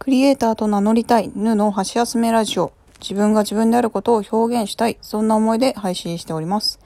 [0.00, 2.72] クリエイターと名乗りたい、ヌの箸休めラジオ。
[3.02, 6.80] 自分が自分であることを表現したい、そんな思いで配信しております。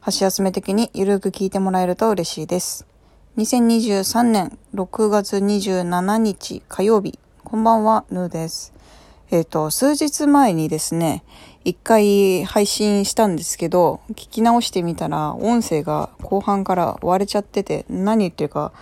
[0.00, 2.84] 箸休め的にゆるく聞いてもらえると嬉しいです。
[3.36, 8.74] 2023年6月27日火曜日、こんばんは、ヌです。
[9.30, 11.22] えっ、ー、と、数日前にですね、
[11.64, 18.72] 一回配信したんですけど、聞き直してみたら、音声が後半から割れちゃってて、何言ってるか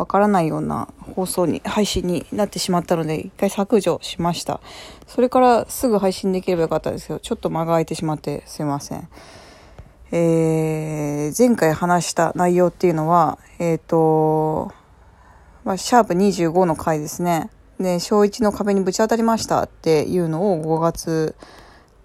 [0.00, 4.62] わからないような放送に、配信になってしまったので、一回削除しました。
[5.06, 9.06] それからすぐ配信できればよかったんですけど、ちょっと間が空いてしまってすいません。
[10.10, 14.72] えー、前回話した内容っていうのは、えっ、ー、と、
[15.64, 17.50] まあ、シャープ25の回ですね。
[17.78, 21.34] で、小1の壁にぶち当たりましたっていうのを5月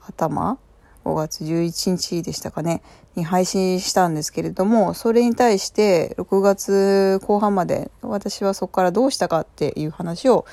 [0.02, 0.58] 頭
[1.06, 2.82] 5月11日でしたかね、
[3.16, 10.46] に配信したんですけれども、それに対して6月後半まで私はそこからどうしたかっていう話を、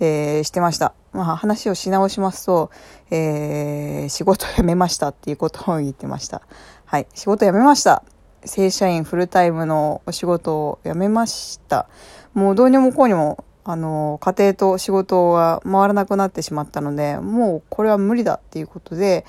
[0.00, 0.92] えー、してました。
[1.12, 2.70] まあ話をし直しますと、
[3.10, 6.42] えー、仕事辞めましたっていうことを言ってました。
[6.84, 8.02] はい、仕事辞めました。
[8.44, 11.88] 正社員フルタイムのお仕事を辞めました。
[12.34, 19.24] もうどうにもこうにもあの、家庭と仕事が回らなくなってしまったので、もうこれは無理だっていうことで、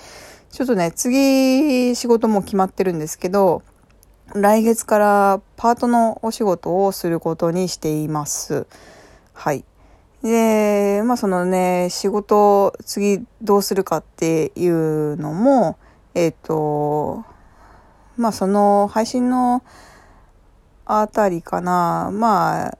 [0.53, 3.63] ちょっとね、次仕事も決まってるんですけど、
[4.35, 8.67] 来月からパートのお仕事をすることにしています。
[9.33, 9.65] はい。
[10.21, 15.79] で、まあそのね、仕事次どうするかっていうのも、
[16.13, 17.25] えっ、ー、と、
[18.15, 19.63] まあその配信の
[20.85, 22.77] あたりかな、まあ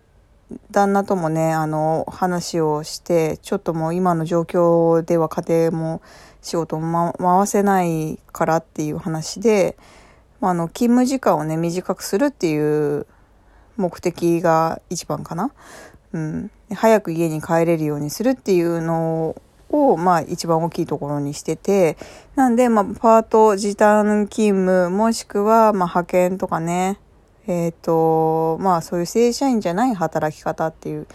[0.72, 6.02] 旦那ともね、あの、話をして、ちょっともう今の状況では家庭も
[6.42, 9.78] 仕事も回せないからっていう話で、
[10.42, 13.06] あの、勤務時間をね、短くするっていう
[13.78, 15.52] 目的が一番かな。
[16.12, 16.52] うん。
[16.74, 19.36] 早く家に帰れるようにするっていうの
[19.70, 21.98] を、まあ一番大きいところにしてて、
[22.36, 27.00] なんで、まあパート、時短勤務、もしくは、まあ派遣とかね、
[27.48, 31.08] えっ、ー、と、まあそういう正社員じゃない働き方っていう、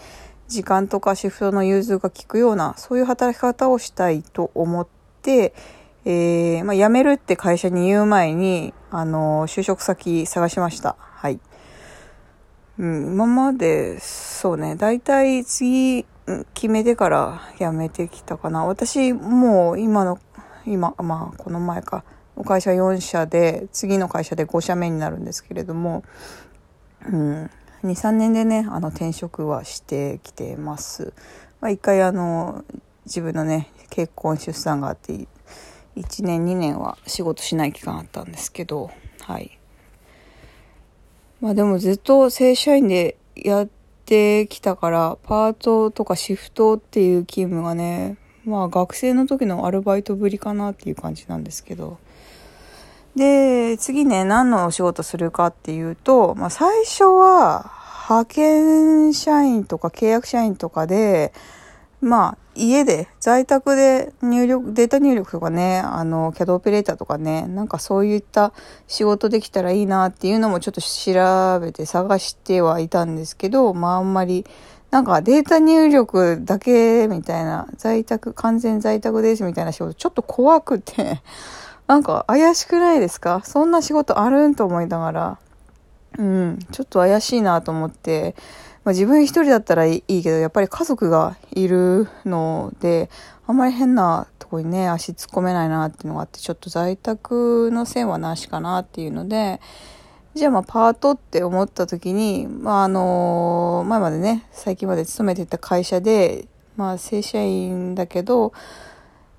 [0.49, 4.87] 時間とかシフトの融通が効くような、そういう働き方をしたいと思っ
[5.21, 5.53] て、
[6.05, 10.95] えー、まあ辞めるって会社に言う前に、あの、就職先探しました。
[10.99, 11.39] はい。
[12.79, 16.05] うん、今まで、そうね、大体次
[16.53, 18.65] 決めてから辞めてきたかな。
[18.65, 20.17] 私、もう今の、
[20.65, 22.03] 今、まあこの前か。
[22.43, 26.03] 会社4社で次の会社で5社目になるんですけれども、
[27.05, 27.49] うん、
[27.83, 31.13] 23年でねあの転職はしてきてます。
[31.61, 32.63] まあ、1回あの
[33.05, 35.27] 自分のね結婚出産があって
[35.95, 39.57] 1年2年は仕事しない期間あったんですけどはい
[41.41, 43.69] まあでもずっと正社員でやっ
[44.05, 51.97] てきたからパートとかシフトっていう勤務がねまあ学生の時のアルバイトぶりかなっていう感じなんですけど
[53.19, 57.69] で、次ね、何のお仕事するかっていうと、まあ、最初は、
[58.07, 61.33] 派遣社員とか契約社員とかで、
[61.99, 68.53] まあ、家で、在宅で入力、データ入力とかね、あの、CAD オペレーターとかね、なんかそういった
[68.87, 74.45] 仕事できたらいいなっていうのもちょっと調べて探してはいたんですけど、まああんまり、
[74.91, 81.21] なんかデータ入力だけみたいな、在宅、完全在宅ですみたいな仕事、ちょっと怖くて
[81.89, 83.41] なんか怪しくないですか？
[83.43, 85.39] そんな仕事あるんと思いながら。
[86.19, 88.35] うん、ちょっと怪しいなと思って、
[88.83, 93.09] まあ、自分一人だったらいいけど、やっぱり家族がいるので、
[93.47, 99.61] あんまり変なとこにね、足突っ込めないなっていうのがあって、ちょっと在宅の線はなしかなっていうので、
[100.35, 108.53] じゃあまあパートって思った時に、まああの、前までね、最近まで勤めてた会社で、まあ正社員だけど、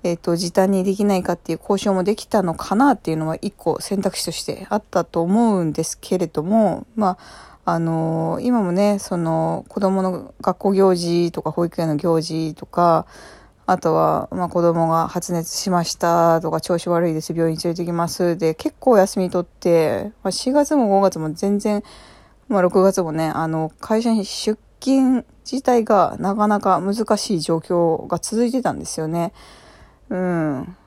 [0.03, 7.17] えっ、ー、と、時短にできないかっていう交渉もできたのかなっていうのは一個選択肢としてあったと思うんですけれども、ま
[7.65, 13.05] あ、あのー、今もね、その子供の学校行事とか保育園の行事とか、
[13.67, 18.37] あとは、まあ、子供が発熱しましたとか、調子悪いです、病院連れてきます。
[18.37, 21.83] で、結構休み取って、まあ、4月も5月も全然、
[22.49, 29.31] まあ、6月もね、あの、会社に出勤自体がなかなか難しい状況が続いてたんですよね。
[30.11, 30.77] うん。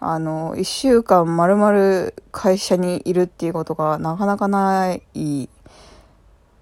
[0.00, 5.48] あの、一週間まるまる会社にいるっていうことがなかなかない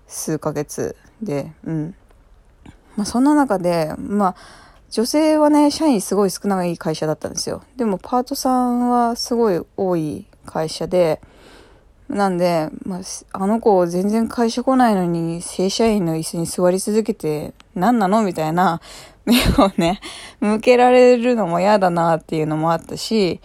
[0.08, 1.94] 数ヶ月で、うん。
[2.96, 4.34] まあそんな中で、まあ
[4.90, 7.62] 女性はね、社員すごい少ない会社だったんですよ。
[7.76, 11.20] でもパートさんはすごい多い会社で、
[12.08, 13.00] なんで、まあ、
[13.32, 18.22] あの子全然会社来ないのに正社員の椅子に座り続けて何なの？
[18.22, 18.80] みたいな
[19.28, 20.00] 目をね、
[20.40, 23.40] 向けられるのも嫌だなっていうのもあったし、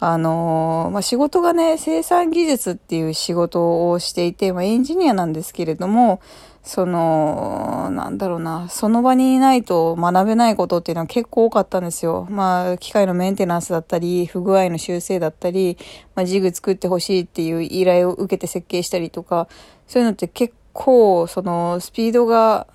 [0.00, 6.20] あのー、まあ、仕事がね、生産技術っていう仕事をしていて、まあ、エンジニアなんですけれども、
[6.62, 12.28] その、なんだろうな、その場にいないと学べないことっていうのは結構多かったんですよ。
[12.30, 15.76] まあ、機械のメンテナンスだったり、不具合の修正だったり、
[16.14, 19.48] まあ、ジグ作ってほしいっていう依頼を受けて設計したりとか、
[19.88, 22.68] そういうのって結構、その、スピードが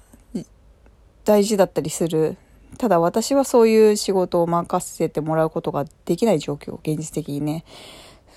[1.23, 2.35] 大事だったりする。
[2.77, 7.65] ただ私はそういう仕事を任せてもらうことができない状況、現実的にね。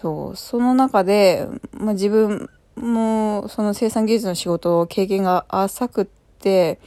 [0.00, 6.06] そう、その中で、まあ、自分もその生産技術の仕事を経験が浅くっ
[6.38, 6.78] て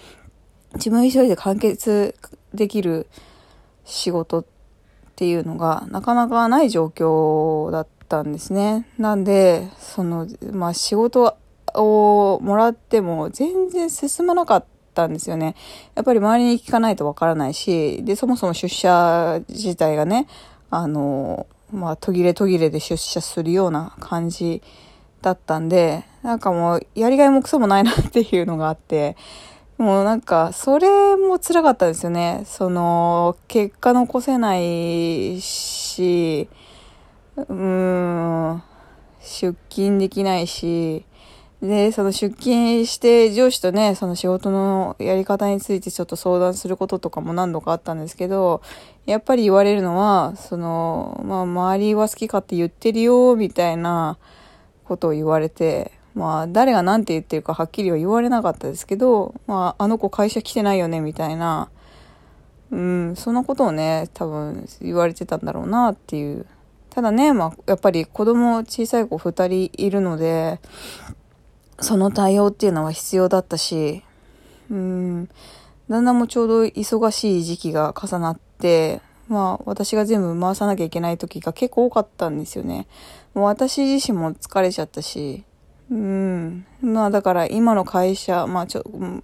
[0.75, 2.15] 自分一人で完結
[2.53, 3.07] できる
[3.85, 4.45] 仕事っ
[5.15, 8.87] ていうのがなかなかない状況だったんですね。
[8.97, 11.35] なんでそのまあ仕事
[11.73, 14.67] をもらっても全然進まなかった
[14.99, 15.55] たんですよね。
[15.95, 20.27] やっぱり周りに聞かないとわからないし、で、そもそも出社自体がね、
[20.69, 24.61] あの、まあ途切れ途切れで出社するような感じ
[25.21, 29.15] だったんで、なんかもう、やりがいもクソもないなっていうのがあって、
[29.77, 32.43] もうなんか、それも辛かったですよね。
[32.45, 36.49] その、結果残せないし、
[37.37, 38.63] うーん、
[39.21, 41.05] 出勤できないし、
[41.61, 48.61] で、その出勤して上司とね、その仕事のやり方についてちょっと相談することとかも何度かあったんですけど、
[49.05, 54.17] やっぱり言われるのは、その、まあ、周りは好きかって言ってるよ、みたいな、
[54.89, 61.69] ことを言われて、まあ、誰が何て言ってるかはっきりは言われなかったですけど、まあ、あの子会社来てないよね、みたいな、
[62.71, 66.45] うん、そんなことをね、多分言われてたんだろうなっていう。
[66.89, 70.59] ただね、まあ、やっぱり子供小さい子2人いるので、
[71.81, 74.03] その対応っていうのは必要だったし、
[74.69, 75.29] うん、
[75.87, 82.87] 旦那もちょうど忙しい時期が重なって、まあ私が全部回さなきゃいけない時が結構多かったんですよね。
[83.33, 85.43] もう私自身も疲れちゃったし、
[85.91, 86.65] うん。
[86.81, 88.83] まあだから今の会社、まあちょ、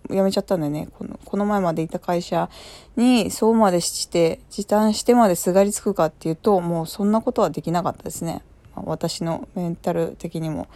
[0.10, 0.88] 辞めちゃったんだよね。
[0.98, 2.50] この、この前までいた会社
[2.96, 8.42] にそうまでして、時短してまですがりつくかっていうと、もうそんなことはできなかったですね。
[8.75, 10.68] まあ、私のメンタル的にも。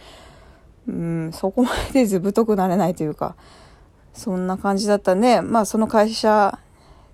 [0.90, 3.36] うん、そこまでずぶとくなれないというか、
[4.12, 6.58] そんな感じだったんで、まあその会社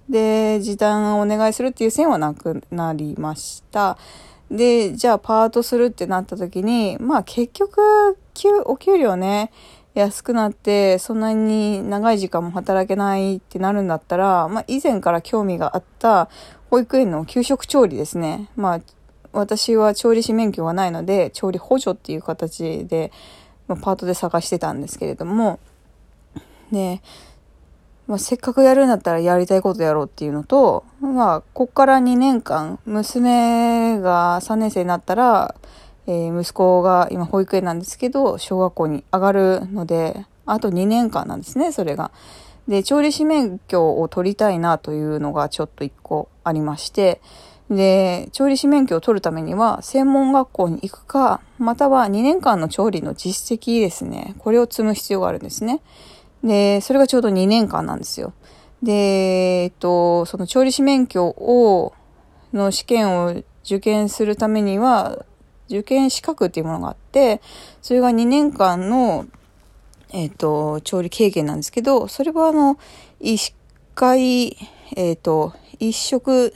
[0.08, 3.98] で、時短をお願いするっていう線はなくなりました。
[4.50, 8.16] で、じゃあパートするってなった時に、まあ結局、
[8.64, 9.50] お給料ね、
[9.94, 16.28] 安くなって、そんなに長い時間も働けないってなるんだったら、まあ以前から興味があった
[16.70, 18.48] 保育園の給食調理ですね。
[18.56, 18.80] まあ
[19.32, 23.10] 私は調理師免許がないので、調理補助っていう形で、
[23.68, 25.58] まあ、パートで探してたんですけれども、
[26.72, 27.00] で、
[28.06, 35.54] まあ、せっかくやるんだったらやりたいことやろうっていうのと、まあ、こっから2年間、娘が3年生になったら、
[36.06, 42.12] えー、息子が今保育園なんですけど、小学校に上がるので、あと2年間なんですね、それが。
[42.68, 47.20] で、調理師免許を取りたいなというのがちょっと1個ありまして、
[47.70, 54.34] で、調理師免許を取るためには、専門学校に行くか、または2年間の調理の実績ですね。
[54.38, 55.80] これを積む必要があるんですね。
[56.44, 58.32] で、それがちょうど2年間なんですよ。
[58.82, 58.92] で、
[59.64, 61.92] えっと、その調理師免許を、
[62.52, 65.24] の試験を受験するためには、
[65.68, 67.40] 受験資格っていうものがあって、
[67.82, 69.26] それが2年間の、
[70.12, 72.78] えっ、と、調理経験なんですけど、それはあの、
[73.20, 73.54] 1
[73.96, 74.56] 回、
[74.94, 76.54] えっ、と、1食、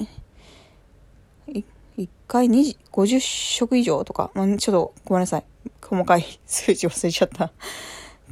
[2.31, 2.47] 1回
[2.93, 5.45] 50食以上とか、ちょっとごめんなさい。
[5.83, 7.51] 細かい 数字忘れちゃった。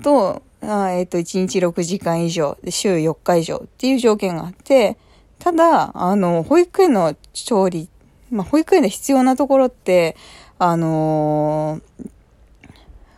[0.05, 4.97] と、あえっ、ー、と、1日6時間以上、週4日以上っていう条件があって、
[5.41, 7.89] ただ、あの、保育園の調理、
[8.31, 10.17] まあ、保育園で必要なところって、
[10.61, 12.09] あのー、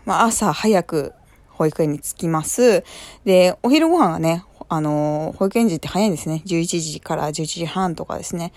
[0.06, 1.12] まあ、朝早く
[1.50, 2.84] 保育園に着きます。
[3.26, 6.42] で、お昼ご飯がね、あのー、保育園児って早いんですね。
[6.46, 8.52] 11時から11時半とかですね。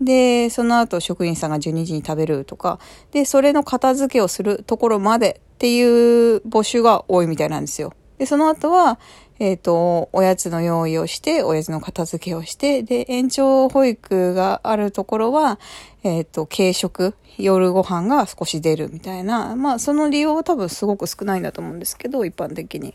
[0.00, 2.78] で、その後職員さんが12時に食べるとか、
[3.12, 7.92] で、それの片付けをするところまでっていう募集が多いみたいなんですよ。
[8.18, 8.98] で、その後は、
[9.38, 15.58] えっ、ー、と、おやつの用意をして、おやつの片付けをして、で、延長保育があるところは、
[16.02, 22.94] えっ、ー、と、軽食、夜ご飯が少し出るみたいな、まあ、その利用は多分すごく少ないんだと思うんですけど、一般的に。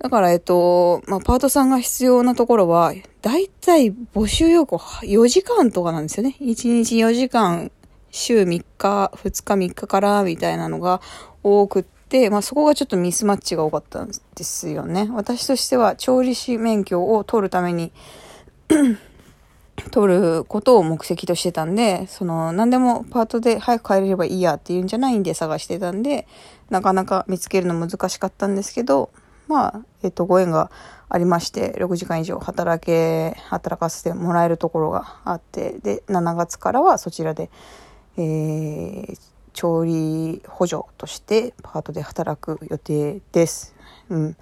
[0.00, 6.36] だから、えっと、まあ、パートさんが必要なところは、だいたい募集要項4時間とかなんですよね。
[6.40, 7.72] 1日4時間、
[8.10, 11.00] 週3日、2日3日からみたいなのが
[11.42, 15.10] 多くって、まあそこがちょっとミスマッチが多かったんですよね。
[15.12, 17.90] 私としては調理師免許を取るために
[19.90, 26.28] 取ることを目的としてたんで、その、何でもパートで早く帰れればいいやっていうんじゃないんで探してたんで、
[26.70, 29.10] なかなか見つけるの難しかったんですけど、
[29.48, 30.70] まあ、えっと、ご縁が
[31.08, 37.50] ありまして、6時間以上働け、働かせてもらえるところがあって、で、7月からはそちらで、
[38.18, 39.18] えー、
[39.54, 43.74] 調理補助としてパートで働く予定です。
[44.10, 44.36] うん。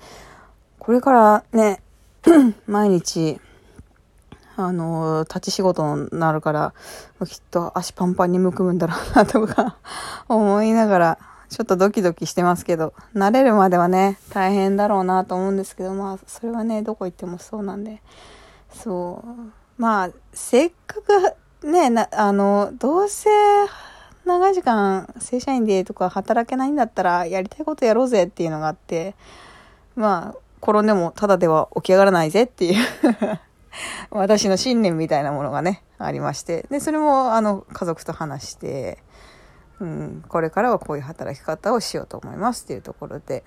[0.80, 1.80] これからね、
[2.66, 3.40] 毎日、
[4.56, 6.74] あの、立ち仕事になるから、
[7.26, 9.76] きっと足パンパンにむくむんだろうなとか
[10.28, 18.02] 思いながら、ちょっとドキドキしてますけど、慣れるまではね、大変だろうなと思うんですけど、まあ、それはね、どこ行ってもそうなんで、
[18.70, 19.52] そう。
[19.78, 20.96] まあ、せっか
[21.60, 23.28] くね、な、あの、どうせ、
[24.24, 29.14] 長い時間正社員でとか働けないんだったら、やりたいことやろうぜっていうのがあって、
[29.94, 32.84] まあ、転んでもただでは起き上がらないぜっていう
[34.10, 36.66] 私の信念みたいなものがね、ありまして。
[36.70, 38.98] で、それも、あの、家族と話して、
[39.80, 43.44] うん、これからはこういう働き方をしようと思いますっていうところで。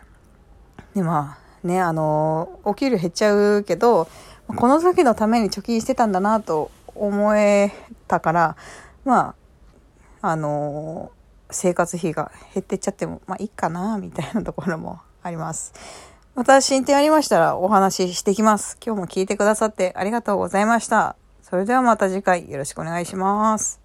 [0.93, 4.07] で、まあ、ね、あの、お給料減っちゃうけど、
[4.55, 7.71] この時のために貯金してたんだなと思え
[8.07, 8.55] たから、
[9.05, 9.35] ま
[10.21, 11.11] あ、あの、
[11.51, 15.73] 生活費が減ってっちゃっても、まあいいかな、みたいなところもあります。
[16.35, 18.77] また進展ありましたらお話ししてきます。
[18.85, 21.15] 今日も聞いてくださってありがとうございました。
[21.41, 23.78] それではまた次回よろしくお願いします。